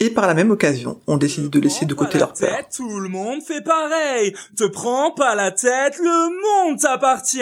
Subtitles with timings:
[0.00, 2.56] Et par la même occasion, on décide de laisser de côté leur peur.
[2.56, 4.32] Tête, tout le monde fait pareil.
[4.56, 7.38] Te prends pas la tête, le monde t'appartient.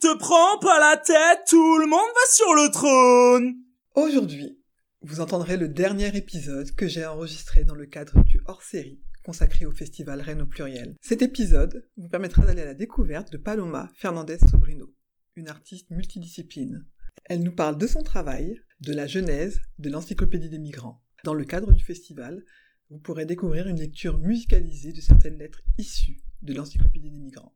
[0.00, 3.54] Te prends pas la tête, tout le monde va sur le trône.
[3.94, 4.58] Aujourd'hui,
[5.02, 9.70] vous entendrez le dernier épisode que j'ai enregistré dans le cadre du hors-série consacré au
[9.70, 10.96] festival Rennes au pluriel.
[11.00, 14.92] Cet épisode vous permettra d'aller à la découverte de Paloma Fernandez Sobrino,
[15.36, 16.86] une artiste multidiscipline.
[17.26, 21.02] Elle nous parle de son travail, de la genèse de l'encyclopédie des migrants.
[21.24, 22.44] Dans le cadre du festival,
[22.88, 27.54] vous pourrez découvrir une lecture musicalisée de certaines lettres issues de l'encyclopédie des migrants.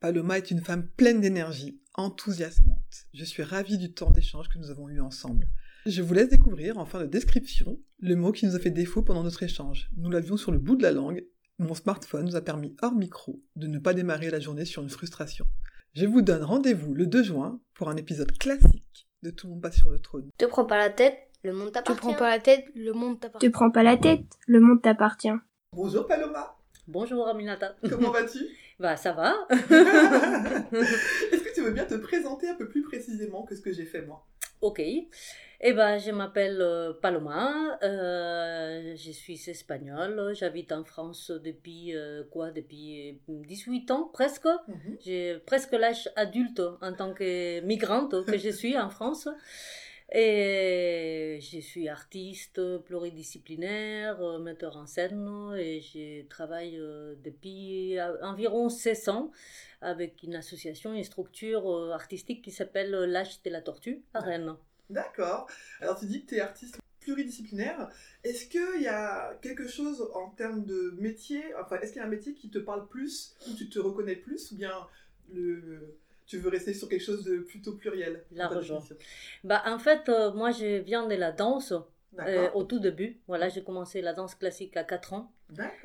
[0.00, 3.06] Paloma est une femme pleine d'énergie, enthousiasmante.
[3.12, 5.48] Je suis ravie du temps d'échange que nous avons eu ensemble.
[5.86, 9.02] Je vous laisse découvrir, en fin de description, le mot qui nous a fait défaut
[9.02, 9.90] pendant notre échange.
[9.96, 11.24] Nous l'avions sur le bout de la langue.
[11.58, 14.90] Mon smartphone nous a permis, hors micro, de ne pas démarrer la journée sur une
[14.90, 15.46] frustration.
[15.94, 19.62] Je vous donne rendez-vous le 2 juin pour un épisode classique de Tout le monde
[19.62, 20.28] passe sur le trône.
[20.36, 22.00] Te prends pas la tête, le monde Tu t'appartient.
[22.00, 23.46] prends pas la tête, le monde t'appartient.
[23.46, 25.28] Te prends pas la tête, le monde t'appartient.
[25.72, 26.56] Bonjour Paloma,
[26.88, 27.76] Bonjour Aminata.
[27.88, 28.38] comment vas-tu?
[28.80, 29.34] Bah ça va.
[29.50, 33.84] Est-ce que tu veux bien te présenter un peu plus précisément que ce que j'ai
[33.84, 34.26] fait moi?
[34.60, 34.80] Ok.
[35.66, 37.78] Eh ben je m'appelle euh, Paloma.
[37.82, 40.32] euh, je suis espagnole.
[40.34, 42.50] J'habite en France depuis euh, quoi?
[42.50, 44.46] Depuis 18 ans presque.
[44.68, 44.96] Mhm.
[45.04, 49.28] J'ai presque l'âge adulte en tant que migrante que je suis en France.
[50.16, 58.22] Et je suis artiste pluridisciplinaire, euh, metteur en scène et je travaille euh, depuis euh,
[58.22, 59.32] environ 16 ans
[59.80, 64.54] avec une association, une structure artistique qui s'appelle L'Âge de la Tortue à Rennes.
[64.88, 65.50] D'accord.
[65.80, 67.90] Alors tu dis que tu es artiste pluridisciplinaire.
[68.22, 72.06] Est-ce qu'il y a quelque chose en termes de métier, enfin est-ce qu'il y a
[72.06, 74.86] un métier qui te parle plus, où tu te reconnais plus, ou bien
[75.32, 75.98] le...
[76.26, 78.68] tu veux rester sur quelque chose de plutôt pluriel dans ta Large.
[78.68, 78.96] définition
[79.44, 81.74] Bah, en fait, euh, moi je viens de la danse
[82.20, 83.18] euh, au tout début.
[83.26, 85.32] Voilà, j'ai commencé la danse classique à 4 ans.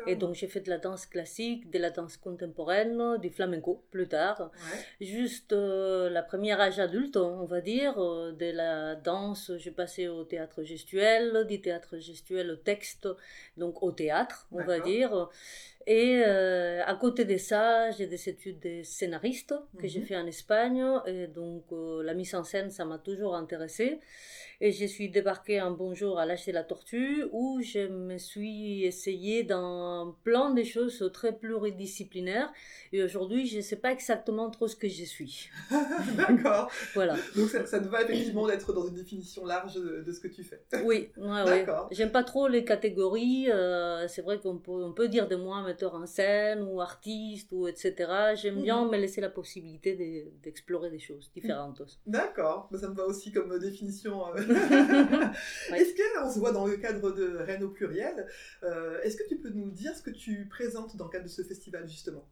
[0.07, 4.07] Et donc j'ai fait de la danse classique, de la danse contemporaine, du flamenco plus
[4.07, 4.51] tard.
[4.53, 5.05] Ouais.
[5.05, 10.07] Juste euh, la première âge adulte, on va dire, euh, de la danse, j'ai passé
[10.07, 13.07] au théâtre gestuel, du théâtre gestuel au texte,
[13.57, 15.29] donc au théâtre, on va dire.
[15.87, 20.05] Et euh, à côté de ça, j'ai des études de scénariste que j'ai Mhm.
[20.05, 23.99] fait en Espagne, et donc euh, la mise en scène, ça m'a toujours intéressée.
[24.61, 28.17] Et je suis débarquée un bon jour à l'âge de la tortue, où je me
[28.17, 32.51] suis essayée dans plein de choses très pluridisciplinaires.
[32.91, 35.49] Et aujourd'hui, je ne sais pas exactement trop ce que je suis.
[36.17, 36.69] D'accord.
[36.93, 37.15] Voilà.
[37.37, 40.27] Donc ça, ça te va effectivement d'être dans une définition large de, de ce que
[40.27, 40.61] tu fais.
[40.83, 41.45] Oui, ouais, ouais.
[41.65, 41.87] D'accord.
[41.91, 43.49] J'aime pas trop les catégories.
[43.49, 47.49] euh, c'est vrai qu'on peut, on peut dire de moi metteur en scène ou artiste
[47.55, 47.85] ou etc.
[48.41, 48.91] J'aime bien Mhm.
[48.91, 51.81] me laisser la possibilité de- d'explorer des choses différentes.
[52.17, 52.67] D'accord.
[52.71, 54.15] Bah, ça me va aussi comme définition.
[54.27, 54.33] euh.
[55.71, 55.79] Ouais.
[55.81, 58.17] Est-ce que on se voit dans le cadre de Rennes au pluriel
[58.63, 61.29] euh, Est-ce que tu peux nous dire ce que tu présentes dans le cadre de
[61.39, 62.25] ce festival justement?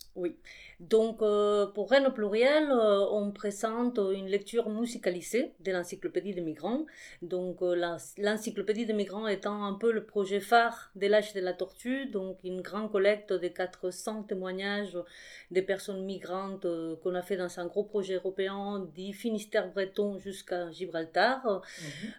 [0.79, 6.41] Donc, euh, pour Rennes au pluriel, euh, on présente une lecture musicalisée de l'encyclopédie des
[6.41, 6.85] migrants.
[7.21, 11.53] Donc, la- l'encyclopédie des migrants étant un peu le projet phare de l'âge de la
[11.53, 14.97] tortue, donc une grande collecte de 400 témoignages
[15.51, 20.17] des personnes migrantes euh, qu'on a fait dans un gros projet européen du Finistère breton
[20.19, 21.61] jusqu'à Gibraltar.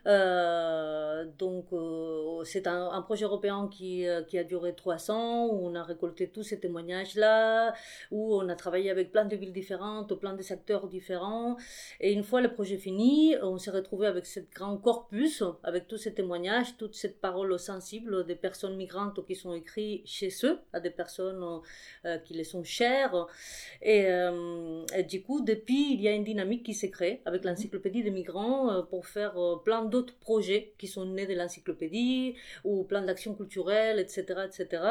[0.07, 5.67] Euh, donc, euh, c'est un, un projet européen qui, qui a duré trois ans, où
[5.67, 7.75] on a récolté tous ces témoignages-là,
[8.11, 11.57] où on a travaillé avec plein de villes différentes, plein de secteurs différents.
[12.01, 15.99] Et une fois le projet fini, on s'est retrouvé avec ce grand corpus, avec tous
[15.99, 20.81] ces témoignages, toute cette parole sensible des personnes migrantes qui sont écrites chez eux, à
[20.81, 21.43] des personnes
[22.05, 23.27] euh, qui les sont chères.
[23.81, 27.45] Et, euh, et du coup, depuis, il y a une dynamique qui s'est créée avec
[27.45, 29.35] l'encyclopédie des migrants euh, pour faire
[29.65, 32.35] plein d'autres projets qui sont nés de l'encyclopédie
[32.65, 34.19] ou plein d'actions culturelles, etc.,
[34.49, 34.83] etc.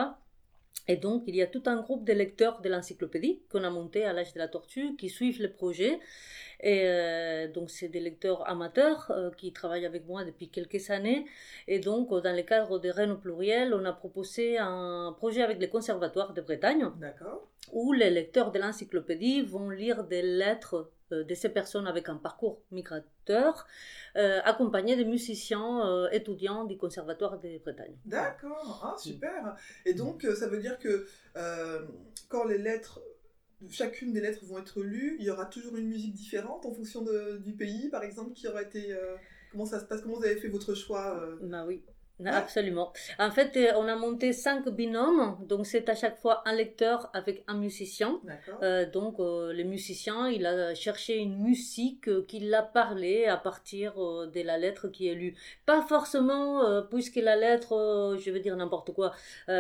[0.88, 4.06] Et donc, il y a tout un groupe de lecteurs de l'encyclopédie qu'on a monté
[4.06, 6.00] à l'âge de la tortue qui suivent le projet.
[6.62, 11.26] Et euh, donc, c'est des lecteurs amateurs euh, qui travaillent avec moi depuis quelques années.
[11.68, 15.60] Et donc, dans le cadre des Rennes au pluriel, on a proposé un projet avec
[15.60, 16.90] les conservatoires de Bretagne
[17.74, 22.62] où les lecteurs de l'encyclopédie vont lire des lettres de ces personnes avec un parcours
[22.72, 23.66] migrateur,
[24.16, 27.96] euh, accompagnées de musiciens euh, étudiants du Conservatoire de Bretagne.
[28.06, 29.56] D'accord, ah, super.
[29.86, 31.86] Et donc, euh, ça veut dire que euh,
[32.30, 33.02] quand les lettres,
[33.70, 37.02] chacune des lettres vont être lues, il y aura toujours une musique différente en fonction
[37.04, 38.92] de- du pays, par exemple, qui aura été.
[38.94, 39.16] euh,
[39.52, 41.38] comment ça se passe Comment vous avez fait votre choix euh?
[41.42, 41.84] Bah oui.
[42.26, 42.92] Absolument.
[43.20, 47.10] En fait, euh, on a monté cinq binômes, donc c'est à chaque fois un lecteur
[47.14, 48.20] avec un musicien.
[48.64, 53.38] Euh, donc euh, le musicien, il a cherché une musique euh, qui l'a parlé à
[53.38, 55.36] partir euh, de la lettre qui est lue.
[55.66, 59.12] Pas forcément puisque la lettre, je veux dire n'importe quoi,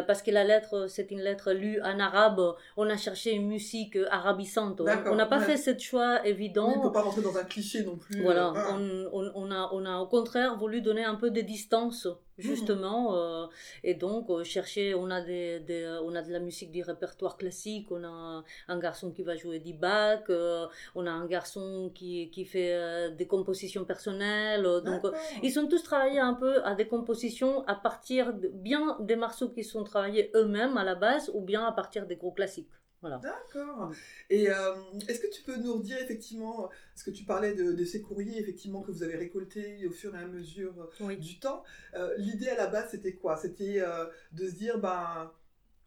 [0.07, 2.41] parce que la lettre c'est une lettre lue en arabe,
[2.75, 4.81] on a cherché une musique arabisante.
[4.81, 5.45] On- On n'a pas ouais.
[5.45, 6.73] fait ce choix évident.
[6.75, 8.21] Oui, pour pas rentrer dans un cliché non plus.
[8.21, 8.69] Voilà, ah.
[8.73, 12.07] on, on- on a, on a au contraire voulu donner un peu de distance,
[12.37, 13.47] justement, euh,
[13.83, 17.37] et donc euh, chercher, on a, des, des- on a de la musique du répertoire
[17.37, 21.91] classique, on a un garçon qui va jouer du Bach, euh, on a un garçon
[21.93, 25.11] qui, qui fait euh, des compositions personnelles, euh, donc euh,
[25.43, 29.49] ils ont tous travaillé un peu à des compositions à partir de, bien des morceaux
[29.49, 32.69] qui sont travaillés eux-mêmes à la base, ou bien à partir des gros classiques.
[33.01, 33.17] Voilà.
[33.19, 33.91] D'accord.
[34.29, 34.73] Et euh,
[35.07, 38.39] est-ce que tu peux nous redire effectivement, parce que tu parlais de, de ces courriers
[38.39, 41.17] effectivement que vous avez récoltés au fur et à mesure euh, Oui.
[41.17, 41.63] du temps.
[41.93, 43.37] Euh, L'idée à la base c'était quoi?
[43.37, 45.31] C'était euh, de se dire ben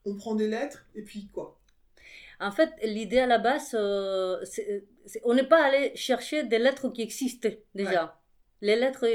[0.04, 1.58] on prend des lettres et puis quoi?
[2.38, 3.70] En fait, l'idée à la base,
[4.48, 8.19] c'est- c'est- on n'est pas allé chercher des lettres qui existaient déjà.
[8.62, 9.06] Les lettres,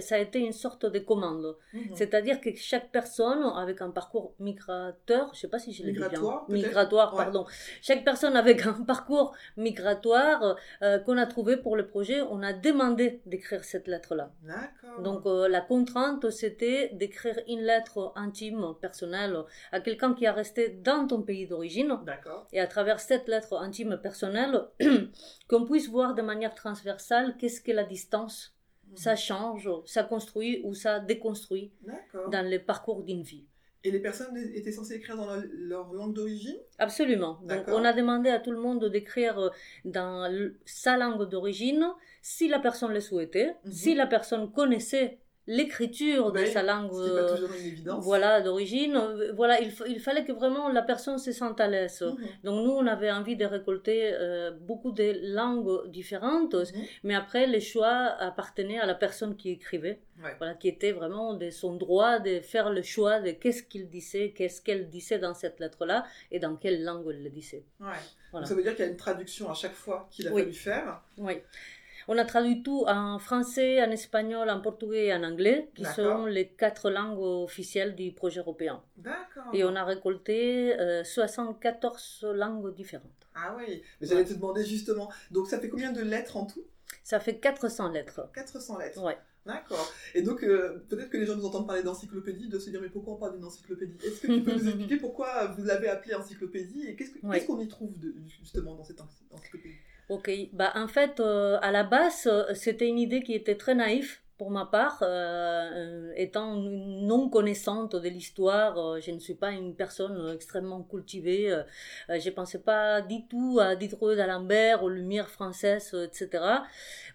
[0.00, 1.56] ça a été une sorte de commande.
[1.72, 1.94] Mhm.
[1.94, 5.92] C'est-à-dire que chaque personne avec un parcours migrateur, je ne sais pas si je l'ai
[5.92, 7.24] dit bien, Migratoire, migratoire, Ouais.
[7.24, 7.44] pardon.
[7.82, 12.52] Chaque personne avec un parcours migratoire euh, qu'on a trouvé pour le projet, on a
[12.52, 14.30] demandé d'écrire cette lettre-là.
[14.42, 15.02] D'accord.
[15.02, 19.36] Donc euh, la contrainte, c'était d'écrire une lettre intime, personnelle,
[19.72, 22.46] à quelqu'un qui est resté dans ton pays d'origine D'accord.
[22.52, 24.64] et à travers cette lettre intime personnelle,
[25.48, 28.55] qu'on puisse voir de manière transversale qu'est-ce que la distance.
[28.94, 31.72] Ça change, ça construit ou ça déconstruit
[32.30, 33.46] dans le parcours d'une vie.
[33.84, 36.56] Et les personnes étaient censées écrire dans leur, langue d'origine?
[36.78, 37.38] Absolument.
[37.44, 39.50] Donc on a demandé à tout le monde d'écrire euh,
[39.84, 40.28] dans
[40.64, 41.86] sa langue d'origine,
[42.20, 43.70] si la personne le souhaitait, Mhm.
[43.72, 46.90] si la personne connaissait l'écriture de Oui, sa langue.
[46.90, 47.90] Pas euh, une.
[48.00, 48.98] Voilà, d'origine.
[49.34, 52.02] Voilà, il, il fallait que vraiment la personne se sente à l'aise.
[52.02, 52.16] Mhm.
[52.44, 56.82] Donc nous, on avait envie de récolter euh, beaucoup de langues différentes, Mhm.
[57.04, 60.34] mais après, les choix appartenaient à la personne qui écrivait, Ouais.
[60.38, 64.30] voilà, qui était vraiment de son droit de faire le choix de qu'est-ce qu'il disait,
[64.36, 67.64] qu'est-ce qu'elle disait dans cette lettre-là, et dans quelle langue elle le disait.
[67.80, 67.86] Ouais.
[68.32, 68.44] Voilà.
[68.44, 70.42] Donc ça veut dire qu'il y a une traduction à chaque fois qu'il a Oui.
[70.42, 71.00] fallu faire.
[71.18, 71.34] Oui.
[72.08, 76.26] On a traduit tout en français, en espagnol, en portugais et en anglais, qui sont
[76.26, 78.82] les quatre langues officielles du projet européen.
[78.96, 79.52] D'accord.
[79.52, 83.10] Et on a récolté euh, 74 langues différentes.
[83.34, 85.10] Ah oui, mais j'allais te demander justement.
[85.30, 86.64] Donc ça fait combien de lettres en tout?
[87.02, 88.30] Ça fait 400 lettres.
[88.34, 89.02] 400 lettres.
[89.02, 89.18] Ouais.
[89.44, 89.92] D'accord.
[90.14, 92.88] Et donc, euh, peut-être que les gens nous entendent parler d'encyclopédie, de se dire, mais
[92.88, 93.96] pourquoi on parle d'une encyclopédie?
[94.04, 97.44] Est-ce que tu peux nous expliquer pourquoi vous l'avez appelée encyclopédie et qu'est-ce Ouais.
[97.44, 99.76] qu'on y trouve de- justement dans cette ency- encyclopédie?
[100.08, 103.74] Ok, bah en fait, euh, à la base, euh, c'était une idée qui était très
[103.74, 109.50] naïve pour ma part, euh, étant non connaissante de l'histoire, euh, je ne suis pas
[109.50, 111.62] une personne extrêmement cultivée, euh,
[112.18, 116.44] je pensais pas du tout à Diderot d'Alembert, aux Lumières françaises, etc.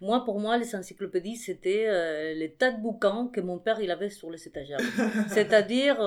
[0.01, 4.09] Moi, pour moi, les encyclopédies, c'était les tas de bouquins que mon père il avait
[4.09, 4.79] sur les étagères.
[5.29, 5.97] C'est-à-dire...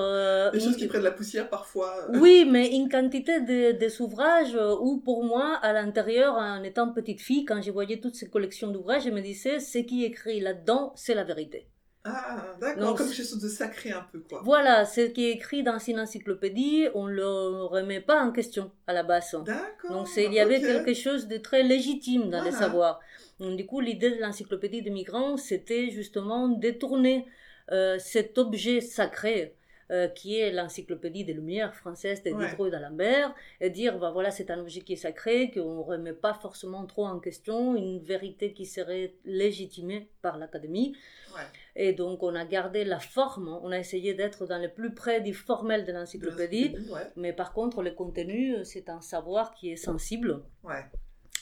[0.51, 2.07] Des choses une- qui prennent la poussière parfois.
[2.15, 7.21] oui, mais une quantité de, des ouvrages où, pour moi, à l'intérieur, en étant petite
[7.21, 10.39] fille, quand je voyais toutes ces collections d'ouvrages, je me disais, ce qui est écrit
[10.41, 11.67] là-dedans, c'est la vérité.
[12.07, 12.95] Ah, d'accord.
[12.95, 14.39] Comme quelque chose de sacré un peu, quoi.
[14.43, 18.71] Voilà, ce qui est écrit dans une encyclopédie, on ne le remet pas en question
[18.85, 19.31] à la base.
[19.43, 19.91] D'accord.
[19.91, 22.65] Donc il y avait quelque chose de très légitime dans les Voilà.
[22.65, 22.99] savoirs.
[23.39, 27.25] Donc, du coup, l'idée de l'encyclopédie des migrants, c'était justement détourner
[27.71, 29.55] euh, cet objet sacré
[29.91, 32.47] euh, qui est l'encyclopédie des Lumières françaises de Ouais.
[32.49, 35.81] Diderot et d'Alembert, et dire, bah, voilà, c'est un objet qui est sacré, qu'on ne
[35.83, 40.95] remet pas forcément trop en question, une vérité qui serait légitimée par l'Académie.
[41.35, 41.41] Ouais.
[41.75, 45.21] Et donc, on a gardé la forme, on a essayé d'être dans le plus près
[45.21, 47.01] du formel de l'encyclopédie, Ouais.
[47.15, 50.41] mais par contre, le contenu, c'est un savoir qui est sensible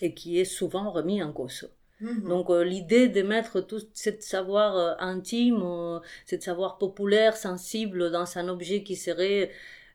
[0.01, 1.69] et qui est souvent remis en cause.
[2.03, 2.27] Mhm.
[2.27, 8.12] Donc euh, l'idée de mettre tout ce savoir euh, intime, euh, ce savoir populaire, sensible
[8.12, 9.51] dans un objet qui serait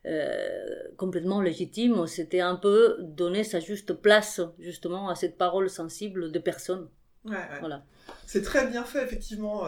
[0.07, 0.65] euh,
[0.97, 6.39] complètement légitime, c'était un peu donner sa juste place justement à cette parole sensible de
[6.39, 6.87] personnes.
[7.25, 7.59] Ouais, ouais.
[7.59, 7.83] Voilà.
[8.25, 9.65] C'est très bien fait, effectivement.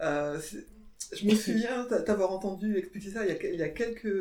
[0.00, 4.12] je me souviens t'a- t'avoir entendu expliquer ça il y a, il y a quelques,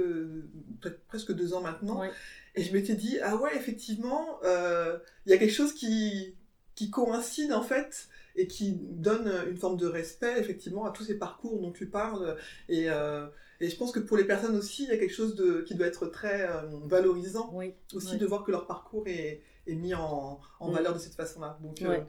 [0.79, 1.99] peut-être presque deux ans maintenant.
[1.99, 2.11] Ouais.
[2.55, 6.36] Et je m'étais dit, ah ouais, effectivement, il y a quelque chose qui,
[6.77, 11.17] qui coïncident en fait et qui donnent une forme de respect effectivement à tous ces
[11.17, 12.37] parcours dont tu parles.
[12.69, 13.25] Et, euh,
[13.59, 15.73] et je pense que pour les personnes aussi, il y a quelque chose de, qui
[15.75, 17.73] doit être très euh, valorisant Oui.
[17.95, 20.73] aussi de voir que leur parcours est, est mis en, en Mm.
[20.73, 21.57] valeur de cette façon-là.
[21.63, 21.99] Donc, euh.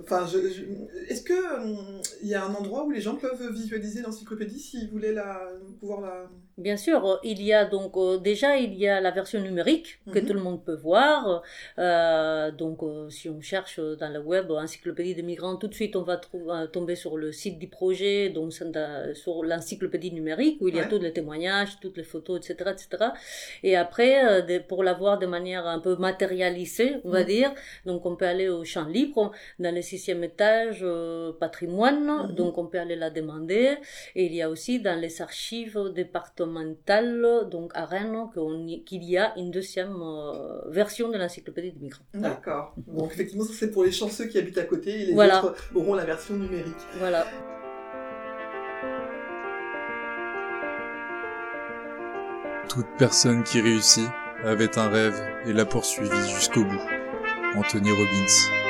[0.00, 0.64] Enfin, je, je-
[1.10, 4.88] est-ce que hum, il y a un endroit où les gens peuvent visualiser l'encyclopédie s'ils
[4.90, 5.40] voulaient la,
[5.80, 6.30] pouvoir la.
[6.58, 10.18] Bien sûr, il y a donc euh, déjà il y a la version numérique que
[10.18, 10.26] Mhm.
[10.26, 11.42] tout le monde peut voir.
[11.78, 15.96] Euh, donc euh, si on cherche dans le web encyclopédie des migrants, tout de suite
[15.96, 20.76] on va euh, tomber sur le site du projet, donc sur l'encyclopédie numérique où il
[20.76, 23.12] y a tous les témoignages, toutes les photos, etc., etc.
[23.62, 27.26] Et après, euh, de- pour la voir de manière un peu matérialisée, on va Mhm.
[27.26, 27.52] dire,
[27.86, 32.34] donc on peut aller au champ libre dans le sixième étage euh, patrimoine, Mhm.
[32.40, 33.76] donc on peut aller la demander.
[34.14, 38.28] Et il y a aussi dans les archives départementales, donc à Rennes,
[38.86, 42.04] qu'il y a une deuxième euh, version de l'encyclopédie des migrants.
[42.14, 42.34] Voilà.
[42.34, 42.74] D'accord.
[42.86, 45.44] Donc effectivement, ça c'est pour les chanceux qui habitent à côté et les Voilà.
[45.44, 46.82] autres auront la version numérique.
[46.98, 47.24] Voilà.
[52.68, 54.08] Toute personne qui réussit
[54.44, 56.80] avait un rêve et l'a poursuivi jusqu'au bout.
[57.54, 58.61] Anthony Robbins.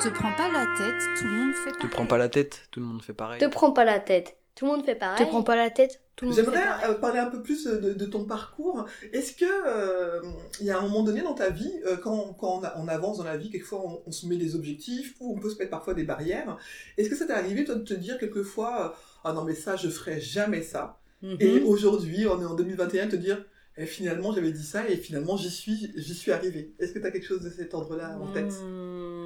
[0.00, 1.90] Te prends pas la tête, tout le monde fait Te pareil.
[1.90, 3.40] prends pas la tête, tout le monde fait pareil.
[3.40, 4.36] Te prends pas la tête.
[4.54, 5.24] Tout le monde fait pareil.
[5.24, 6.00] Te prends pas la tête.
[6.16, 6.90] Tout le monde fait J'aimerais pareil.
[6.90, 8.84] euh, parler un peu plus de, de ton parcours.
[9.12, 10.20] Est-ce que euh,
[10.60, 12.86] il y a un moment donné dans ta vie, euh, quand, quand on, a- on
[12.88, 15.58] avance dans la vie, quelquefois on, on se met des objectifs ou on peut se
[15.58, 16.56] mettre parfois des barrières.
[16.96, 19.74] Est-ce que ça t'est arrivé toi de te dire quelquefois euh, ah non mais ça
[19.76, 21.00] je ferai jamais ça.
[21.40, 21.66] Et Mhm.
[21.66, 23.44] aujourd'hui on est en 2021 te dire
[23.76, 26.74] eh, finalement j'avais dit ça et finalement j'y suis j'y suis arrivé.
[26.80, 28.52] Est-ce que tu as quelque chose de cet ordre-là en tête?
[28.62, 29.17] Hmm.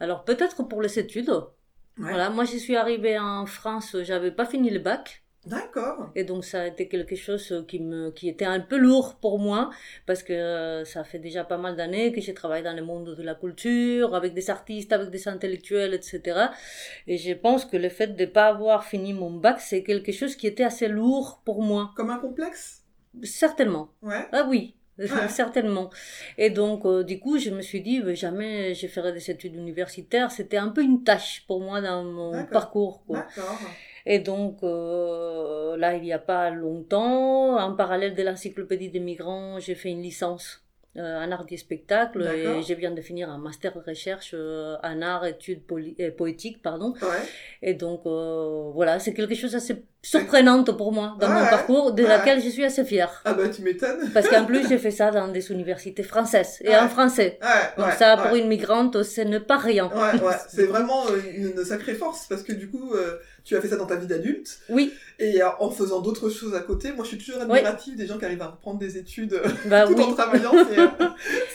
[0.00, 1.30] Alors peut-être pour les études.
[1.30, 2.10] Ouais.
[2.10, 5.24] Voilà, moi j'y suis arrivée en France, j'avais pas fini le bac.
[5.46, 6.10] D'accord.
[6.14, 9.38] Et donc ça a été quelque chose qui me qui était un peu lourd pour
[9.38, 9.70] moi
[10.04, 13.14] parce que euh, ça fait déjà pas mal d'années que j'ai travaillé dans le monde
[13.16, 16.48] de la culture avec des artistes, avec des intellectuels, etc.
[17.06, 20.36] Et je pense que le fait de pas avoir fini mon bac, c'est quelque chose
[20.36, 22.84] qui était assez lourd pour moi, Comme un complexe?
[23.22, 23.88] Certainement.
[24.02, 24.26] Ouais.
[24.32, 24.74] Ah oui.
[25.08, 25.28] Ouais.
[25.28, 25.90] Certainement.
[26.38, 29.54] Et donc, euh, du coup, je me suis dit, euh, jamais je ferai des études
[29.54, 30.32] universitaires.
[30.32, 33.04] C'était un peu une tâche pour moi dans mon parcours.
[33.06, 33.24] Quoi.
[34.06, 39.60] Et donc, euh, là, il n'y a pas longtemps, en parallèle de l'encyclopédie des migrants,
[39.60, 40.64] j'ai fait une licence
[40.96, 44.76] euh, en art du spectacle et je viens de finir un master de recherche euh,
[44.82, 45.62] en art études
[46.16, 46.60] poétiques.
[46.60, 46.94] Pardon.
[47.02, 47.08] Ouais.
[47.62, 51.92] Et donc, euh, voilà, c'est quelque chose d'assez surprenant pour moi dans mon Ouais, parcours,
[51.92, 52.08] de ouais.
[52.08, 53.20] laquelle je suis assez fière.
[53.24, 54.10] Ah bah tu m'étonnes.
[54.14, 57.38] Parce qu'en plus, j'ai fait ça dans des universités françaises et en français.
[57.42, 58.22] Ouais, Donc ouais, ça, ouais.
[58.28, 59.88] pour une migrante, ce n'est pas rien.
[59.88, 63.68] Ouais, ouais, c'est vraiment une, sacrée force parce que du coup, euh, tu as fait
[63.68, 66.92] ça dans ta vie d'adulte Oui, et euh, en faisant d'autres choses à côté.
[66.92, 69.84] Moi, je suis toujours admirative des gens qui arrivent à reprendre des études euh, bah
[69.86, 70.02] tout oui.
[70.04, 70.52] en travaillant.
[70.52, 71.04] C'est,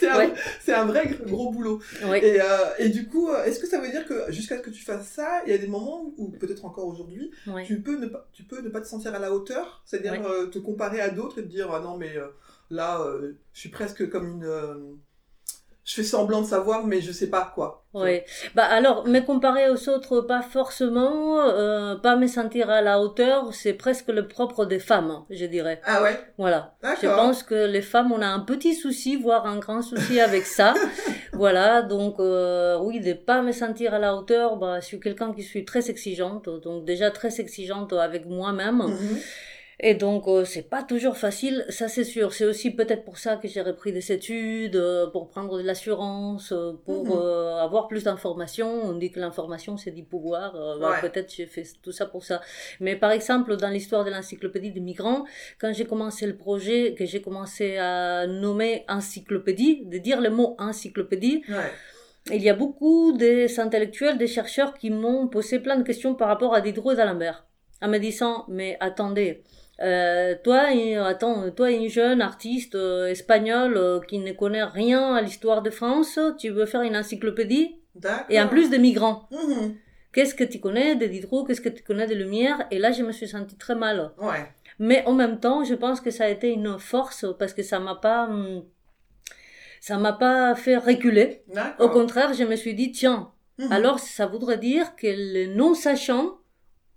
[0.00, 1.80] c'est un, c'est vrai gros boulot.
[2.10, 2.18] oui.
[2.22, 2.44] Et, euh,
[2.78, 5.40] et du coup, est-ce que ça veut dire que jusqu'à ce que tu fasses ça,
[5.46, 7.30] il y a des moments où, peut-être encore aujourd'hui,
[7.64, 10.26] tu peux ne pas, tu peux ne pas te sentir à la hauteur, c'est-à-dire Ouais.
[10.26, 12.28] euh, te comparer à d'autres et te dire ah non mais euh,
[12.70, 14.98] là, euh, je suis presque comme une,
[15.84, 17.84] je fais semblant de savoir mais je sais pas quoi.
[17.94, 18.22] Oui.
[18.56, 23.54] Bah alors, me comparer aux autres, pas forcément, euh, pas me sentir à la hauteur,
[23.54, 25.80] c'est presque le propre des femmes, hein, je dirais.
[25.84, 26.74] Ah ouais, Voilà.
[27.00, 30.44] Je pense que les femmes, on a un petit souci, voire un grand souci avec
[30.44, 30.74] ça.
[31.32, 35.32] voilà, donc euh, oui, de pas me sentir à la hauteur, bah, je suis quelqu'un
[35.32, 38.78] qui suis très exigeante, donc déjà très exigeante avec moi-même.
[38.78, 39.18] Mhm.
[39.86, 42.32] Et donc, euh, c'est pas toujours facile, ça c'est sûr.
[42.32, 46.52] C'est aussi peut-être pour ça que j'ai repris des études, euh, pour prendre de l'assurance,
[46.52, 48.72] euh, pour euh, avoir plus d'informations.
[48.82, 50.56] On dit que l'information c'est du pouvoir.
[50.56, 51.00] euh, bah, Ouais.
[51.10, 52.40] Peut-être j'ai fait tout ça pour ça.
[52.80, 55.26] Mais par exemple, dans l'histoire de l'encyclopédie des migrants,
[55.60, 60.56] quand j'ai commencé le projet, que j'ai commencé à nommer encyclopédie, de dire le mot
[60.58, 62.34] encyclopédie, Ouais.
[62.36, 66.28] il y a beaucoup des intellectuels, des chercheurs qui m'ont posé plein de questions par
[66.28, 67.46] rapport à Diderot et d'Alembert,
[67.82, 69.42] en me disant, mais attendez,
[69.82, 70.66] euh, toi,
[71.04, 75.70] attends, toi, une jeune artiste euh, espagnole euh, qui ne connaît rien à l'histoire de
[75.70, 77.80] France, tu veux faire une encyclopédie?
[78.28, 79.28] Et en plus des migrants.
[79.30, 79.76] Mhm.
[80.12, 81.44] Qu'est-ce que tu connais de Diderot?
[81.44, 82.66] Qu'est-ce que tu connais de Lumière?
[82.70, 84.12] Et là, je me suis sentie très mal.
[84.18, 84.46] Ouais.
[84.78, 87.80] Mais en même temps, je pense que ça a été une force parce que ça
[87.80, 88.64] m'a pas, hum,
[89.80, 91.42] ça m'a pas fait reculer.
[91.78, 93.70] Au contraire, je me suis dit, tiens, Mhm.
[93.72, 96.38] alors ça voudrait dire que les non-sachants,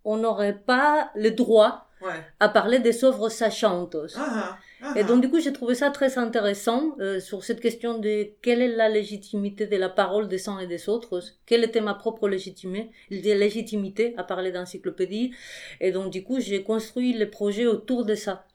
[0.03, 2.24] on n'aurait pas le droit Ouais.
[2.40, 3.96] à parler des œuvres sachantes.
[4.16, 7.98] Ah, ah, Et donc du coup, j'ai trouvé ça très intéressant euh, sur cette question
[7.98, 11.82] de quelle est la légitimité de la parole des uns et des autres, quelle était
[11.82, 15.34] ma propre légitimité, légitimité à parler d'encyclopédie.
[15.82, 18.46] Et donc du coup, j'ai construit le projet autour de ça.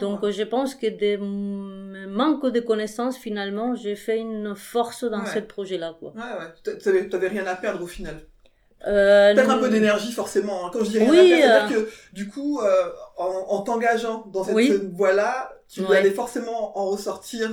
[0.00, 5.38] Donc je pense que des manques de connaissances, finalement, j'ai fait une force dans ce
[5.38, 5.96] projet-là.
[5.98, 6.12] Quoi.
[6.14, 6.78] Ouais, ouais.
[6.80, 8.26] Tu n'avais rien à perdre au final.
[8.86, 10.66] Euh, Peut-être un peu d'énergie forcément.
[10.66, 10.70] Hein.
[10.72, 11.68] Quand je dis rien oui, à euh.
[11.68, 17.50] que du coup, euh, en, t'engageant dans cette voie-là, tu allais forcément en ressortir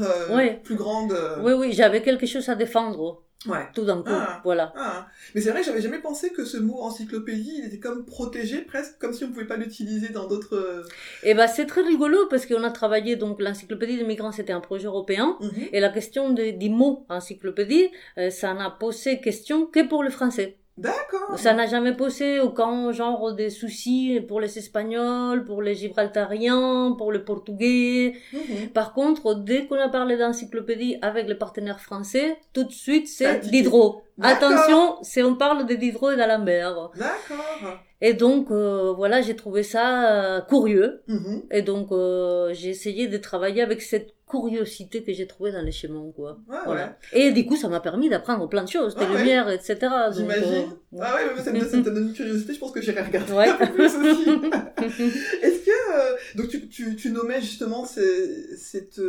[0.63, 1.15] plus grande.
[1.43, 3.23] Oui, oui, j'avais quelque chose à défendre.
[3.47, 3.67] Ouais.
[3.73, 4.39] Tout d'un coup, ah.
[4.43, 4.71] voilà.
[4.75, 5.07] Ah.
[5.33, 9.00] Mais c'est vrai, j'avais jamais pensé que ce mot encyclopédie, il était comme protégé presque,
[9.00, 10.85] comme si on pouvait pas l'utiliser dans d'autres.
[11.23, 14.59] Eh ben, c'est très rigolo parce qu'on a travaillé donc l'encyclopédie des migrants, c'était un
[14.59, 15.69] projet européen, mhm.
[15.71, 17.89] et la question de, du mot encyclopédie,
[18.29, 20.59] ça n'a posé question que pour le français.
[20.77, 21.37] D'accord.
[21.37, 27.11] Ça n'a jamais posé aucun genre de soucis pour les Espagnols, pour les Gibraltariens, pour
[27.11, 28.15] le Portugais.
[28.33, 28.69] Mhm.
[28.69, 33.39] Par contre, dès qu'on a parlé d'encyclopédie avec les partenaires français, tout de suite c'est
[33.41, 34.03] Diderot.
[34.21, 36.91] Attention, c'est on parle de Diderot et d'Alembert.
[36.95, 37.79] D'accord.
[38.01, 41.01] Et donc euh, voilà, j'ai trouvé ça euh, curieux.
[41.08, 41.43] Mhm.
[41.51, 45.74] Et donc euh, j'ai essayé de travailler avec cette curiosité que j'ai trouvée dans les
[45.74, 46.39] schémas, quoi.
[46.48, 49.77] Ouais, Et du coup, ça m'a permis d'apprendre plein de choses, des lumières, etc.
[50.15, 50.70] J'imagine.
[51.01, 53.34] ah ouais, mais ça, me, ça me donne une curiosité, je pense que j'irai regarder
[53.34, 54.29] un peu plus aussi.
[55.41, 59.01] Est-ce que, donc tu, tu, tu nommais justement cette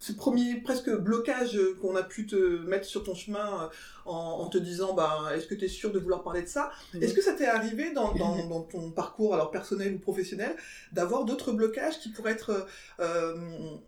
[0.00, 2.36] ce premier presque blocage qu'on a pu te
[2.66, 3.68] mettre sur ton chemin euh,
[4.10, 6.70] en, te disant bah est-ce que tu es sûr de vouloir parler de ça?
[6.94, 7.02] Mhm.
[7.02, 10.54] Est-ce que ça t'est arrivé dans, dans, ton parcours alors personnel ou professionnel
[10.92, 12.66] d'avoir d'autres blocages qui pourraient être
[13.00, 13.34] euh,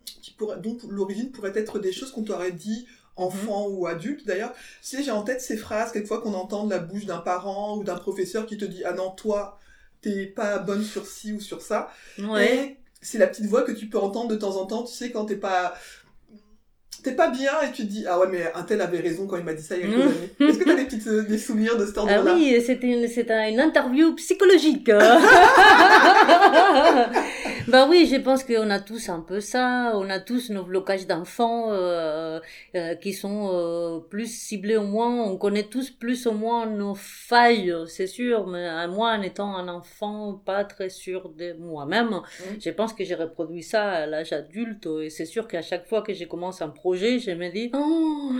[0.05, 3.75] qui pourraient dont l'origine pourrait être des choses qu'on t'aurait dit enfant mhm.
[3.77, 4.27] ou adulte?
[4.27, 4.53] D'ailleurs.
[4.81, 7.83] Sais, j'ai en tête ces phrases quelquefois qu'on entend de la bouche d'un parent ou
[7.85, 9.59] d'un professeur qui te dit ah non toi
[10.01, 11.89] t'es pas bonne sur ci ou sur ça.
[12.17, 12.55] Ouais.
[12.55, 15.11] Et c'est la petite voix que tu peux entendre de temps en temps, tu sais,
[15.11, 15.73] quand t'es pas
[17.03, 19.37] t'es pas bien et tu te dis ah ouais mais un tel avait raison quand
[19.37, 20.29] il m'a dit ça il y a quelques années.
[20.39, 22.23] Est-ce que t'as des petites euh, des souvenirs de cet ordre-là?
[22.27, 24.89] Ah oui, c'était une, une interview psychologique.
[27.71, 29.93] bah oui, je pense qu'on a tous un peu ça.
[29.95, 32.41] On a tous nos blocages d'enfants euh,
[32.75, 35.23] euh, qui sont euh, plus ciblés au moins.
[35.23, 38.45] On connaît tous plus ou moins nos failles, c'est sûr.
[38.47, 42.43] Mais moi, en étant un enfant pas très sûr de moi-même, mmh.
[42.59, 44.87] je pense que j'ai reproduit ça à l'âge adulte.
[45.01, 48.33] Et c'est sûr qu'à chaque fois que j'ai commencé un projet, je me dis, oh,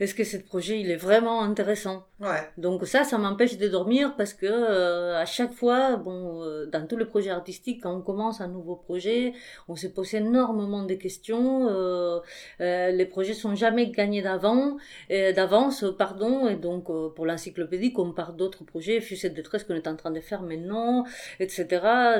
[0.00, 2.06] est-ce que ce projet il est vraiment intéressant?
[2.18, 2.48] Ouais.
[2.56, 6.40] Donc ça, ça m'empêche de dormir parce que à chaque fois, bon,
[6.72, 9.32] dans tous les projets artistiques, quand on commence un nouveau projet,
[9.68, 11.68] on se pose énormément de questions.
[11.68, 12.20] Euh,
[12.60, 14.76] euh, les projets sont jamais gagnés d'avant,
[15.08, 16.48] d'avance, pardon.
[16.48, 20.10] Et donc euh, pour l'encyclopédie, comme par d'autres projets, Fusette de qu'on est en train
[20.10, 21.04] de faire maintenant,
[21.40, 21.66] etc.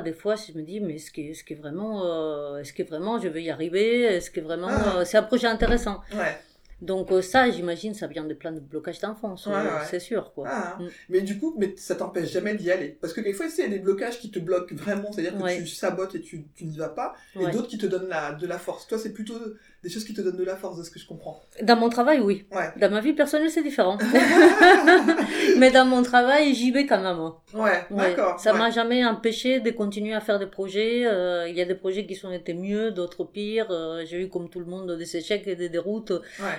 [0.05, 3.29] Des fois, je me dis, mais est-ce que, est-ce que vraiment, est-ce que vraiment je
[3.29, 4.03] vais y arriver?
[4.03, 5.05] Est-ce que vraiment, ah.
[5.05, 6.50] c'est un projet intéressant ouais.
[6.83, 9.49] Donc euh, ça, j'imagine, ça vient de plein de blocages d'enfance,
[9.89, 10.33] c'est sûr.
[10.33, 10.47] Quoi.
[10.49, 10.89] Ah, mm.
[11.11, 12.99] Mais du coup, mais ça t'empêche jamais d'y aller.
[13.01, 15.59] Parce que des fois, il y a des blocages qui te bloquent vraiment, c'est-à-dire que
[15.59, 18.47] tu sabotes et tu, tu n'y vas pas, et d'autres qui te donnent la, de
[18.47, 18.87] la force.
[18.87, 19.39] Toi, c'est plutôt
[19.83, 21.41] des choses qui te donnent de la force, de ce que je comprends.
[21.63, 22.47] Dans mon travail, oui.
[22.77, 23.97] Dans ma vie personnelle, c'est différent.
[25.59, 27.19] mais dans mon travail, j'y vais quand même.
[27.19, 27.37] Hein.
[27.55, 28.39] Ouais, d'accord.
[28.39, 31.07] Ça m'a jamais empêché de continuer à faire des projets.
[31.07, 33.71] Euh, il y a des projets qui sont été mieux, d'autres pires.
[33.71, 36.13] Euh, j'ai eu, comme tout le monde, des échecs et des déroutes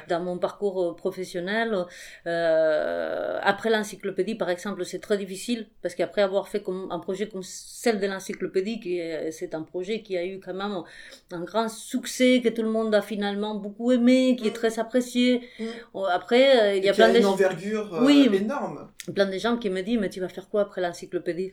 [0.07, 1.85] dans mon parcours euh, professionnel.
[2.25, 7.43] après l'encyclopédie, par exemple, c'est très difficile parce qu'après avoir fait comme un projet comme
[7.43, 8.99] celle de l'encyclopédie, qui
[9.31, 10.81] c'est un projet qui a eu quand même
[11.31, 14.61] un grand succès, que tout le monde a finalement beaucoup aimé, qui est mm.
[14.61, 15.41] très apprécié.
[15.59, 15.99] Mm.
[16.19, 17.19] Après, euh, il y a plein de...
[17.19, 18.87] une envergure euh, oui, énorme.
[19.13, 21.51] Plein de gens qui me disent, mais tu vas faire quoi après l'encyclopédie?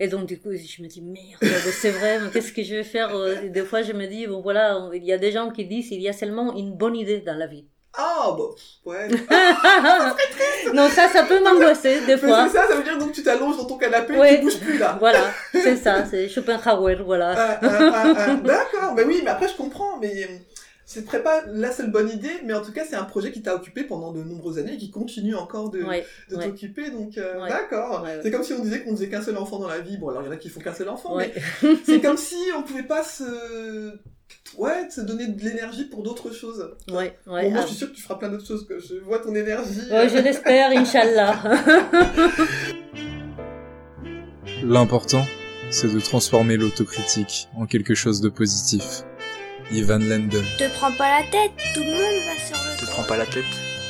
[0.00, 1.42] Et donc, du coup, je me dis, merde,
[1.80, 3.10] c'est vrai, mais qu'est-ce que je vais faire?
[3.16, 5.90] Euh, Des fois, je me dis, bon, voilà, il y a des gens qui disent,
[5.90, 7.64] il y a seulement une bonne idée dans la vie.
[8.00, 9.08] Ah, bon, ouais.
[10.72, 12.46] non, ça, ça peut m'angoisser, des fois.
[12.46, 14.78] C'est ça, ça veut dire donc tu t'allonges dans ton canapé et tu bouges plus,
[14.78, 14.96] là.
[15.00, 17.58] Voilà, c'est ça, c'est Schopenhauer, voilà.
[17.60, 20.28] D'accord, mais oui, mais après, je comprends, mais
[20.88, 23.42] c'est très pas la seule bonne idée, mais en tout cas, c'est un projet qui
[23.42, 26.90] t'a occupé pendant de nombreuses années et qui continue encore de, de t'occuper.
[26.90, 28.06] Donc, euh, d'accord.
[28.22, 29.98] C'est comme si on disait qu'on faisait qu'un seul enfant dans la vie.
[29.98, 31.34] Bon, alors il y en a qui font qu'un seul enfant, mais
[31.84, 33.92] c'est comme si on pouvait pas se
[34.56, 36.70] ouais, se donner de l'énergie pour d'autres choses.
[36.90, 37.42] Ouais, ouais.
[37.42, 39.34] Bon, moi, je suis sûre que tu feras plein d'autres choses, que je vois ton
[39.34, 39.90] énergie.
[39.90, 41.38] Ouais, je l'espère, Inch'Allah.
[44.64, 45.26] L'important,
[45.68, 49.04] c'est de transformer l'autocritique en quelque chose de positif.
[49.70, 50.42] Ivan Lendl.
[50.56, 52.86] Te prends pas la tête, tout le monde va sur le trône.
[52.86, 53.44] Te prends pas la tête,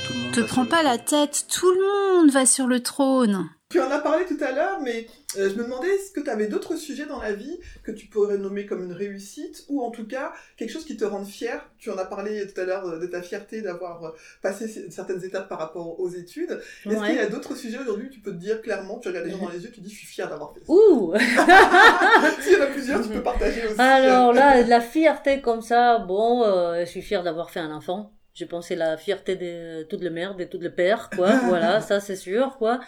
[0.07, 0.33] tout le monde.
[0.33, 3.49] Te prends pas la tête, tout le monde va sur le trône.
[3.71, 6.47] Tu en as parlé tout à l'heure, mais je me demandais, est-ce que tu avais
[6.47, 10.07] d'autres sujets dans la vie que tu pourrais nommer comme une réussite, ou en tout
[10.07, 13.07] cas quelque chose qui te rende fier Tu en as parlé tout à l'heure de
[13.07, 16.61] ta fierté d'avoir passé certaines étapes par rapport aux études.
[16.87, 19.27] Est-ce qu'il y a d'autres sujets aujourd'hui où tu peux te dire clairement, tu regardes
[19.27, 20.73] les gens dans les yeux, tu dis, je suis fier d'avoir fait ça?
[20.73, 21.12] Ouh
[22.43, 23.81] S'il y en a plusieurs, tu peux partager aussi.
[23.81, 26.43] Alors là, la fierté comme ça, bon,
[26.79, 28.12] je suis fier d'avoir fait un enfant.
[28.38, 31.33] Je pense c'est la fierté de toutes les mères, de toutes les pères, quoi.
[31.48, 32.79] voilà, ça c'est sûr, quoi.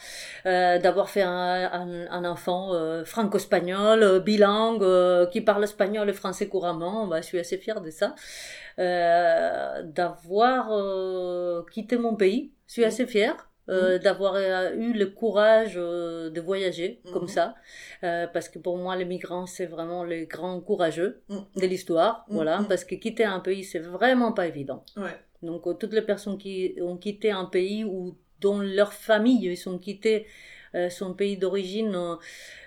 [0.47, 6.13] Euh, D'avoir fait un, un, enfant euh, franco-espagnol, euh, bilingue, euh, qui parle espagnol et
[6.13, 8.15] français couramment, bah, je suis assez fière de ça.
[9.85, 10.71] D'avoir
[11.71, 13.50] quitté mon pays, je suis assez fière.
[13.71, 14.03] Euh, mmh.
[14.03, 14.37] d'avoir
[14.73, 17.29] eu le courage euh, de voyager comme mmh.
[17.29, 17.55] ça
[18.03, 21.37] euh, parce que pour moi les migrants c'est vraiment les grands courageux mmh.
[21.55, 25.17] de l'histoire voilà parce que quitter un pays c'est vraiment pas évident ouais.
[25.43, 29.57] Donc euh, toutes les personnes qui ont quitté un pays ou dont leurs familles ils
[29.57, 30.29] sont quittés euh,
[30.91, 32.19] son pays d'origine,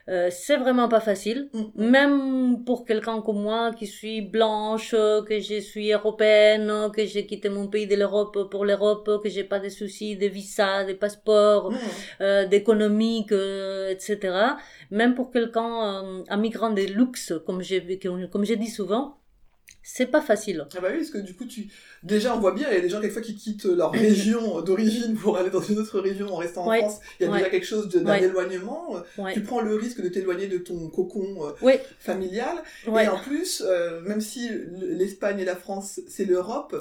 [0.09, 1.49] euh, c'est vraiment pas facile.
[1.53, 1.89] Mm, mm.
[1.89, 7.49] Même pour quelqu'un comme moi qui suis blanche, que je suis européenne, que j'ai quitté
[7.49, 11.71] mon pays de l'Europe pour l'Europe, que j'ai pas de soucis de visa, de passeport,
[11.71, 11.77] mm.
[12.21, 14.57] euh, d'économique, etc.
[14.91, 17.99] Même pour quelqu'un, un migrant de luxe, comme j'ai
[18.31, 19.17] comme j'ai dit souvent,
[19.83, 20.65] c'est pas facile.
[20.75, 21.67] Ah bah oui, parce que du coup, tu
[22.03, 25.15] déjà on voit bien, il y a des gens quelquefois qui quittent leur région d'origine
[25.15, 26.99] pour aller dans une autre région en restant en France.
[27.19, 28.95] Il y a déjà quelque chose d'un éloignement.
[29.33, 32.63] Tu prends le risque de t'éloigner de ton cocon euh, familial.
[32.87, 36.75] Et en plus, euh, même si l'Espagne et la France, c'est l'Europe,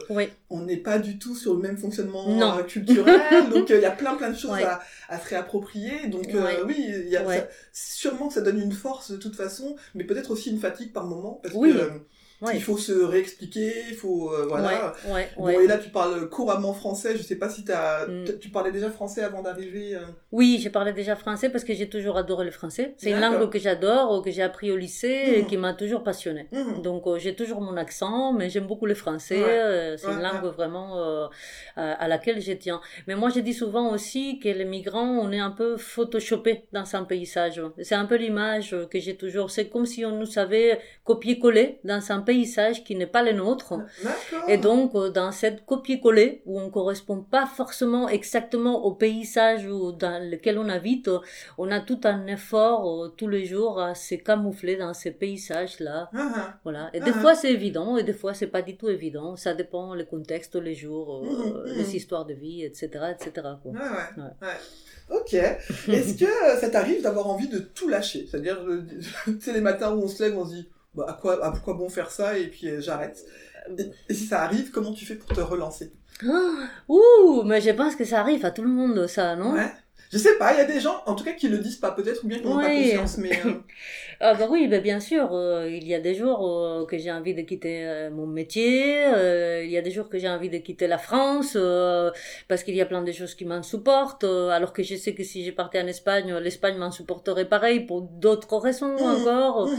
[0.49, 3.21] on n'est pas du tout sur le même fonctionnement euh, culturel.
[3.53, 6.07] donc il y a plein plein de choses à, à, se réapproprier.
[6.07, 6.29] Donc
[6.67, 10.31] oui, il y a, sûrement que ça donne une force de toute façon, mais peut-être
[10.31, 11.41] aussi une fatigue par moment.
[11.43, 12.03] Parce que
[12.51, 14.95] il faut se réexpliquer, il faut euh, voilà.
[15.09, 17.17] Ouais, bon et là tu parles couramment français.
[17.17, 18.39] Je sais pas si as, mm.
[18.41, 19.95] tu parlais déjà français avant d'arriver.
[19.95, 20.01] Euh...
[20.33, 22.95] Oui, j'ai parlé déjà français parce que j'ai toujours adoré le français.
[22.99, 25.47] C'est une langue que j'adore, que j'ai appris au lycée et mm.
[25.47, 26.49] qui m'a toujours passionné.
[26.53, 26.83] Mm.
[26.83, 29.43] Donc euh, j'ai toujours mon accent, mais j'aime beaucoup le français.
[29.43, 31.29] Euh, c'est une langue vraiment
[31.77, 32.81] à laquelle je tiens.
[33.07, 36.97] Mais moi je dis souvent aussi que les migrants on est un peu photoshopé dans
[36.97, 37.63] un paysage.
[37.83, 39.51] C'est un peu l'image que j'ai toujours.
[39.51, 43.33] C'est comme si on nous savait copier-coller dans un paysage paysage qui n'est pas le
[43.33, 43.75] nôtre.
[44.49, 49.65] Et donc, euh, dans cette copier-coller, où on correspond pas forcément exactement au paysage
[50.05, 51.11] dans lequel on habite,
[51.59, 56.09] on a tout un effort euh, tous les jours à se camoufler dans ces paysages-là.
[56.15, 56.55] Ah, ah.
[56.65, 56.91] Voilà.
[56.95, 59.37] Et des ah, fois, c'est évident, et des fois, c'est pas du tout évident.
[59.37, 61.97] Ça dépend le contexte, les jours, euh, mmh, mmh, les mmh.
[61.97, 63.49] histoires de vie, etc., etc.
[63.63, 63.73] Quoi.
[63.73, 64.59] Ouais,
[65.11, 65.35] Ok.
[65.35, 68.27] Est-ce que ça t'arrive d'avoir envie de tout lâcher?
[68.31, 68.59] C'est-à-dire,
[69.25, 71.51] tu sais, les matins où on se lève, on se dit, bah, à quoi, à
[71.51, 73.25] pourquoi bon faire ça et puis euh, j'arrête.
[73.79, 75.93] Et, si ça arrive, comment tu fais pour te relancer?
[76.89, 79.55] Ouh, mais je pense que ça arrive à tout le monde, ça, non?
[79.55, 79.71] Ouais.
[80.13, 81.93] Je sais pas, il y a des gens, en tout cas, qui le disent pas,
[81.93, 83.31] peut-être, ou bien qui n'ont pas conscience, mais...
[83.47, 83.55] Euh.
[84.21, 87.33] ah bah oui, bah bien sûr, euh, il y a des jours que j'ai envie
[87.33, 89.07] de quitter mon métier,
[89.65, 91.57] il y a des jours que j'ai envie de quitter la France,
[92.47, 95.47] parce qu'il y a plein de choses qui m'insupportent, alors que je sais que si
[95.47, 99.23] je partais en Espagne, l'Espagne m'insupporterait pareil, pour d'autres raisons mmh.
[99.23, 99.69] encore.
[99.69, 99.79] Mmh.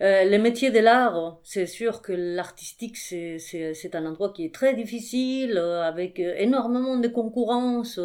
[0.00, 4.44] Euh, les métiers de l'art, c'est sûr que l'artistique, c'est, c'est, c'est un endroit qui
[4.44, 7.98] est très difficile, euh, avec euh, énormément de concurrence.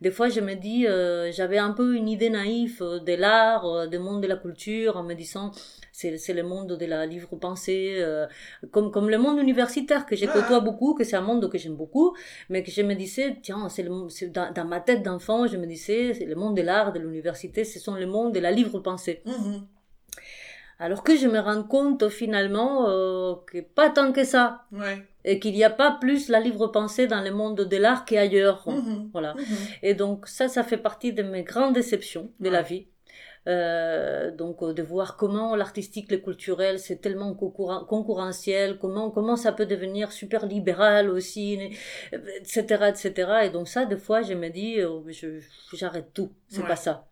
[0.00, 0.86] des fois, je me dis,
[1.32, 5.14] j'avais un peu une idée naïve de l'art, du monde de la culture, en me
[5.14, 5.50] disant,
[5.92, 8.02] c'est, c'est le monde de la livre-pensée,
[8.70, 11.76] comme, comme le monde universitaire que je côtoie beaucoup, que c'est un monde que j'aime
[11.76, 12.14] beaucoup,
[12.48, 13.90] mais que je me disais, tiens, c'est, le,
[14.30, 17.64] dans, dans, ma tête d'enfant, je me disais, c'est le monde de l'art, de l'université,
[17.64, 19.22] ce sont le monde de la livre-pensée.
[19.24, 19.58] Mmh
[20.84, 24.64] alors que je me rends compte finalement euh, que pas tant que ça.
[25.24, 28.68] Et qu'il n'y a pas plus la livre pensée dans le monde de l'art qu'ailleurs.
[28.68, 29.08] Mhm.
[29.10, 29.32] Voilà.
[29.32, 29.44] Mhm.
[29.82, 32.86] Et donc ça, ça fait partie de mes grandes déceptions de la vie.
[33.46, 39.52] Euh, donc euh, de voir comment l'artistique, le culturel, c'est tellement concurrentiel, comment comment ça
[39.52, 41.58] peut devenir super libéral aussi,
[42.12, 43.32] etc., etc.
[43.44, 45.02] Et donc ça, des fois, je me dis, oh,
[45.72, 47.06] j'arrête tout, c'est pas ça.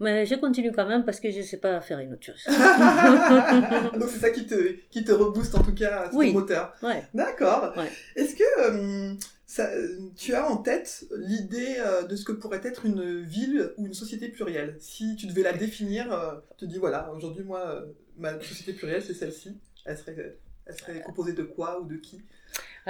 [0.00, 2.42] Mais je continue quand même parce que je ne sais pas faire une autre chose.
[3.98, 6.32] Donc c'est ça qui te, qui te rebooste en tout cas, ton oui.
[6.32, 6.74] moteur.
[6.82, 7.04] Ouais.
[7.12, 7.74] D'accord.
[8.16, 9.14] Est-ce que euh,
[9.46, 9.68] ça,
[10.16, 13.94] tu as en tête l'idée euh, de ce que pourrait être une ville ou une
[13.94, 14.76] société plurielle?
[14.80, 17.84] Si tu devais la définir, euh, tu te dis voilà, aujourd'hui moi,
[18.16, 19.58] ma société plurielle c'est celle-ci.
[19.84, 22.22] Elle serait, elle serait composée de quoi ou de qui?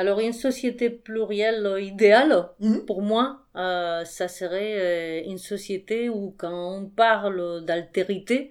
[0.01, 2.87] Alors une société plurielle idéale, mhm.
[2.87, 8.51] pour moi, euh, ça serait euh, une société où quand on parle d'altérité,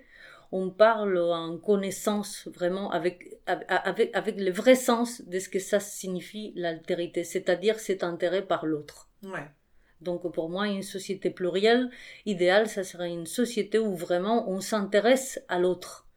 [0.52, 5.80] on parle en connaissance vraiment avec, avec, avec le vrai sens de ce que ça
[5.80, 9.10] signifie l'altérité, c'est-à-dire cet intérêt par l'autre.
[9.24, 9.48] Ouais.
[10.02, 11.90] Donc pour moi, une société plurielle,
[12.28, 16.08] idéale, ça serait une société où vraiment on s'intéresse à l'autre.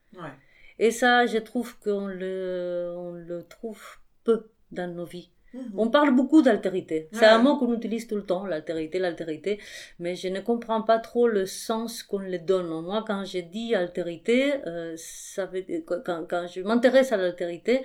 [0.78, 3.82] Et ça, je trouve qu'on le, on le trouve
[4.24, 5.30] peu dans nos vies.
[5.54, 5.72] Mhm.
[5.76, 7.08] On parle beaucoup d'altérité.
[7.12, 9.60] C'est un mot qu'on utilise tout le temps, l'altérité, l'altérité.
[9.98, 12.68] Mais je ne comprends pas trop le sens qu'on le donne.
[12.68, 17.82] Moi, quand je dis altérité, euh, ça veut, quand, quand je m'intéresse à l'altérité,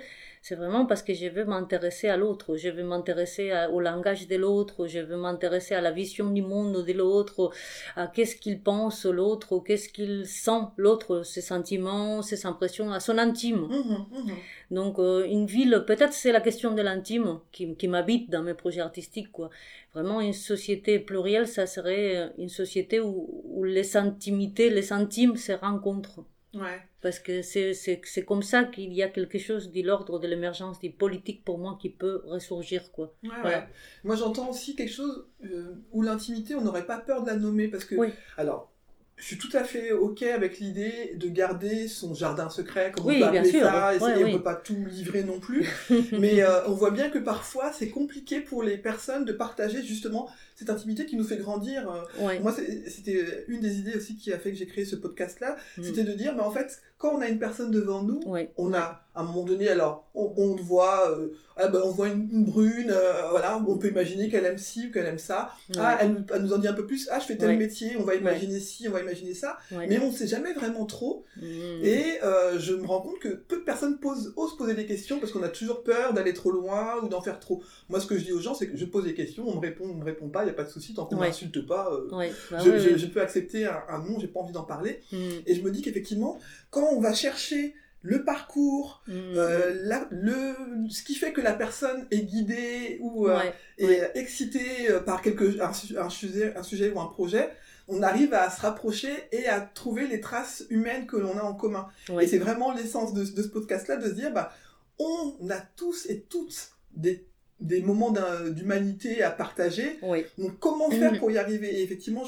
[0.48, 4.36] c'est vraiment parce que je veux m'intéresser à l'autre, je veux m'intéresser au langage de
[4.36, 7.50] l'autre, je veux m'intéresser à la vision du monde de l'autre,
[7.96, 13.18] à qu'est-ce qu'il pense l'autre, qu'est-ce qu'il sent l'autre, ses sentiments, ses impressions, à son
[13.18, 13.68] intime.
[13.68, 14.32] Mmh mmh
[14.70, 18.54] Donc euh, une ville, peut-être c'est la question de l'intime qui, qui m'habite dans mes
[18.54, 19.30] projets artistiques.
[19.30, 19.50] Quoi.
[19.92, 25.52] Vraiment une société plurielle, ça serait une société où, où les intimités, les intimes se
[25.52, 26.24] rencontrent.
[26.54, 26.80] Ouais.
[27.02, 30.90] Parce que c'est comme ça qu'il y a quelque chose de l'ordre de l'émergence des
[30.90, 32.90] politiques pour moi qui peut ressurgir.
[32.92, 33.14] Quoi.
[33.22, 33.66] Ouais,
[34.04, 37.68] Moi j'entends aussi quelque chose euh, où l'intimité, on n'aurait pas peur de la nommer.
[37.68, 37.94] Parce que,
[38.36, 38.72] alors,
[39.18, 43.08] je suis tout à fait ok avec l'idée de garder son jardin secret, comme on
[43.08, 45.66] peut appeler ça, et, on ne peut pas tout livrer non plus.
[46.12, 50.30] mais euh, on voit bien que parfois c'est compliqué pour les personnes de partager justement
[50.54, 51.90] cette intimité qui nous fait grandir.
[51.90, 52.40] Euh.
[52.40, 52.54] Moi,
[52.86, 55.82] c'était une des idées aussi qui a fait que j'ai créé ce podcast-là, mm.
[55.82, 58.20] c'était de dire, mais en fait, quand on a une personne devant nous,
[58.56, 62.06] on a à un moment donné, alors on, on voit, euh, ah ben, on voit
[62.06, 65.50] une, brune, euh, voilà, on peut imaginer qu'elle aime ci ou qu'elle aime ça.
[65.76, 67.08] Ah, elle, nous en dit un peu plus.
[67.10, 69.58] Ah, je fais tel métier, on va imaginer ci, on va imaginer ça.
[69.72, 71.24] Mais on ne sait jamais vraiment trop.
[71.36, 71.42] Mm.
[71.82, 75.18] Et euh, je me rends compte que peu de personnes posent, osent poser des questions
[75.18, 77.60] parce qu'on a toujours peur d'aller trop loin ou d'en faire trop.
[77.88, 79.60] Moi, ce que je dis aux gens, c'est que je pose des questions, on me
[79.60, 81.90] répond, on me répond pas, il y a pas de souci tant qu'on m'insulte pas.
[82.12, 85.00] Bah je, peux accepter un, un non, j'ai pas envie d'en parler.
[85.10, 85.16] Mm.
[85.44, 86.38] Et je me dis qu'effectivement,
[86.70, 89.12] quand on va chercher le parcours, mm.
[89.12, 93.40] euh, le, ce qui fait que la personne est guidée ou euh,
[93.78, 95.70] est excitée euh, par quelque, un,
[96.00, 97.50] un, sujet, un sujet ou un projet,
[97.88, 101.54] on arrive à se rapprocher et à trouver les traces humaines que l'on a en
[101.54, 101.88] commun.
[102.20, 104.52] Et c'est vraiment l'essence de, de, ce podcast-là, de se dire, bah,
[104.98, 107.26] on a tous et toutes des,
[107.60, 108.12] des moments
[108.50, 109.98] d'humanité à partager.
[110.36, 111.18] Donc comment faire mm.
[111.18, 111.80] pour y arriver?
[111.80, 112.24] Et effectivement,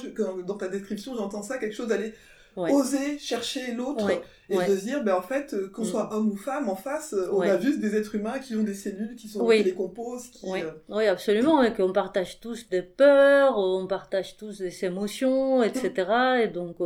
[0.47, 2.15] dans ta description, j'entends ça, quelque chose d'aller
[2.57, 4.11] oser chercher l'autre
[4.51, 5.87] et de se dire, ben, en fait, euh, qu'on mm.
[5.87, 8.63] soit homme ou femme, en face, euh, on a juste des êtres humains qui ont
[8.63, 10.29] des cellules, qui sont qui les composent.
[10.29, 10.63] Qui, oui.
[10.63, 16.43] Euh, oui, absolument, et qu'on partage tous des peurs, on partage tous des émotions, etc.
[16.45, 16.77] Et donc,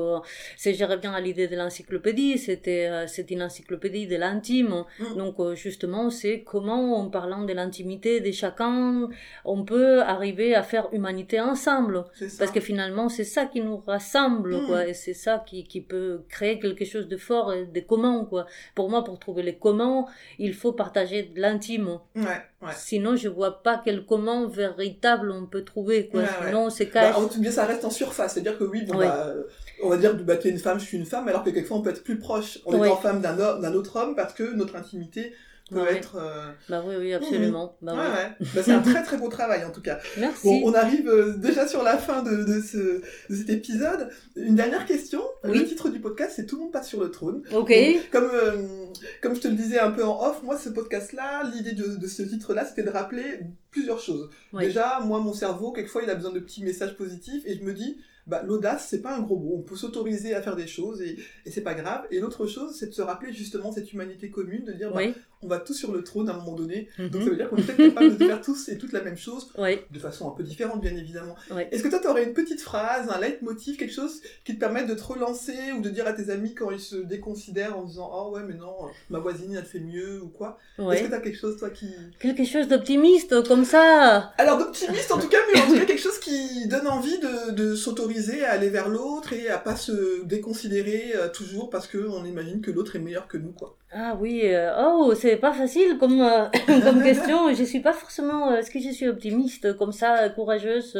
[0.56, 4.84] c'est je reviens à l'idée de l'encyclopédie, c'était c'est une encyclopédie de l'intime.
[4.98, 5.16] Mm.
[5.16, 9.08] Donc, justement, c'est comment, en parlant de l'intimité de chacun,
[9.44, 12.04] on peut arriver à faire humanité ensemble.
[12.38, 14.66] Parce que finalement, c'est ça qui nous rassemble, mm.
[14.66, 18.26] quoi, et c'est ça qui qui, peut créer quelque chose de fort et de commun,
[18.28, 18.46] quoi.
[18.74, 20.06] Pour moi, pour trouver les communs,
[20.38, 21.98] il faut partager de l'intime.
[22.16, 22.22] Ouais,
[22.62, 22.72] ouais.
[22.76, 26.22] Sinon, je vois pas quel comment véritable on peut trouver, quoi.
[26.44, 27.14] Sinon, c'est cache.
[27.14, 28.34] Bah, ça reste en surface.
[28.34, 29.32] C'est-à-dire que oui, bon, bah,
[29.82, 31.78] on va dire, bah, tu es une femme, je suis une femme, alors que quelquefois,
[31.78, 35.32] on peut être plus proche en étant femme d'un autre homme parce que notre intimité
[35.70, 36.16] peut être.
[36.16, 37.76] Euh, bah oui, oui, absolument.
[37.80, 39.98] Bah, ouais, bah, c'est un très très beau travail en tout cas.
[40.18, 40.46] Merci.
[40.46, 44.10] Bon, on arrive euh, déjà sur la fin de, de, ce, de cet épisode.
[44.36, 45.22] Une dernière question.
[45.42, 47.42] Le titre du podcast, c'est Tout le monde passe sur le trône.
[47.52, 47.72] Ok.
[48.10, 48.86] comme, euh,
[49.22, 52.06] comme je te le disais un peu en off, moi, ce podcast-là, l'idée de, de
[52.06, 54.30] ce titre-là, c'était de rappeler plusieurs choses.
[54.52, 57.72] Déjà, moi, mon cerveau, quelquefois, il a besoin de petits messages positifs et je me
[57.72, 59.56] dis, bah, l'audace, c'est pas un gros mot.
[59.58, 62.06] On peut s'autoriser à faire des choses et, et c'est pas grave.
[62.10, 65.02] Et l'autre chose, c'est de se rappeler justement cette humanité commune, de dire, bah,
[65.42, 66.88] on va tous sur le trône à un moment donné.
[66.98, 67.24] Donc mhm.
[67.24, 69.52] ça veut dire qu'on est peut-être capable de faire tous et toute la même chose,
[69.58, 71.36] de façon un peu différente, bien évidemment.
[71.70, 74.86] Est-ce que toi, tu aurais une petite phrase, un leitmotiv, quelque chose qui te permette
[74.86, 78.10] de te relancer ou de dire à tes amis quand ils se déconsidèrent en disant,
[78.12, 78.74] oh ouais, mais non,
[79.10, 80.58] ma voisine, elle fait mieux ou quoi?
[80.78, 81.90] Est-ce que tu as quelque chose, toi, qui.
[82.18, 86.02] Quelque chose d'optimiste, comme ça Alors, d'optimiste, en tout cas, mais en tout cas, quelque
[86.02, 88.13] chose qui donne envie de, de s'autoriser
[88.44, 92.70] à aller vers l'autre et à pas se déconsidérer euh, toujours parce qu'on imagine que
[92.70, 93.76] l'autre est meilleur que nous, quoi.
[93.92, 96.46] Ah oui, euh, oh, c'est pas facile comme, euh,
[96.82, 97.52] comme question.
[97.54, 100.96] Je suis pas forcément, est-ce que je suis optimiste comme ça, courageuse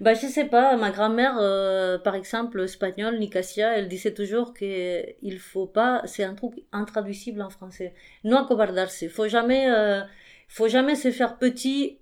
[0.00, 1.34] bah, je sais pas, ma grand-mère,
[2.02, 7.40] par exemple, espagnole, Nicasia, elle disait toujours que il faut pas, c'est un truc intraduisible
[7.40, 7.94] en français.
[8.24, 9.06] Non acobardarse.
[9.06, 9.68] Faut jamais,
[10.48, 12.00] faut jamais se faire petit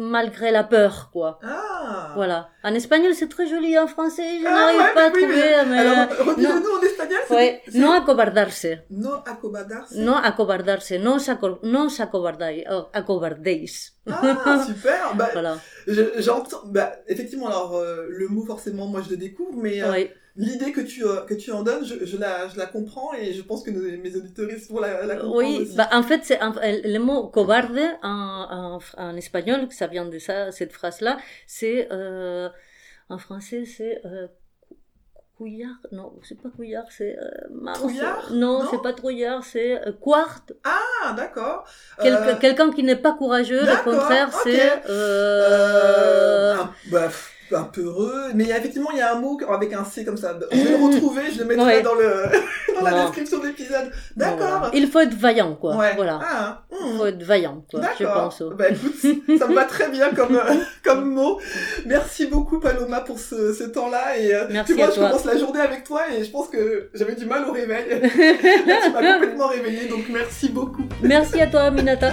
[0.00, 1.38] malgré la peur, quoi.
[1.42, 2.12] Ah.
[2.14, 2.48] Voilà.
[2.64, 3.78] En espagnol, c'est très joli.
[3.78, 5.28] En français, je ah, n'arrive pas à trouver.
[5.28, 7.20] Mais, mais alors, redis-le-nous en espagnol.
[7.30, 7.62] Ouais.
[7.74, 8.66] No acobardarse.
[8.90, 9.92] No acobardarse.
[9.94, 10.92] No acobardarse.
[10.92, 13.92] No os acobardéis.
[14.06, 15.12] Ah, super.
[15.16, 15.58] Bah, voilà.
[16.18, 16.62] J'entends.
[16.66, 19.82] Bah, effectivement, alors, euh, le mot, forcément, moi, je le découvre, mais.
[19.82, 20.04] Euh,
[20.36, 23.42] l'idée que tu que tu en donnes, je, je, la je la comprends et je
[23.42, 25.76] pense que mes auditeurs vont la, la comprendre oui, aussi.
[25.76, 30.52] Bah, en fait, c'est le mot cobarde en, en, en, espagnol, ça vient de ça,
[30.52, 32.48] cette phrase-là, c'est euh,
[33.08, 34.28] en français, c'est euh,
[35.40, 37.16] Couillard Non, c'est pas Couillard, c'est.
[37.18, 40.42] Euh, trouillard Non, c'est pas Trouillard, c'est euh, Quart.
[40.64, 41.64] Ah, d'accord.
[42.04, 44.82] Euh, quelqu'un qui n'est pas courageux, au contraire, c'est.
[44.90, 46.56] Euh...
[46.92, 47.08] Bah,
[47.56, 50.38] un peu heureux, mais effectivement il y a un mot avec un C comme ça.
[50.52, 52.24] Je vais le retrouver, je le mettrai dans le
[52.74, 53.90] dans la description de l'épisode.
[54.16, 54.70] D'accord.
[54.72, 55.76] Il faut être vaillant quoi.
[55.96, 56.18] Voilà.
[56.22, 57.80] Ah, Il faut être vaillant quoi.
[57.98, 58.42] Je pense.
[58.56, 58.94] Bah écoute,
[59.38, 61.40] ça me va très bien comme euh, comme mot.
[61.86, 65.08] Merci beaucoup Paloma pour ce, ce temps-là et euh, Merci tu vois, à je toi.
[65.08, 68.00] commence la journée avec toi et je pense que j'avais du mal au réveil.
[68.66, 70.84] Là tu m'as complètement réveillé donc merci beaucoup.
[71.02, 72.12] Merci à toi Minata.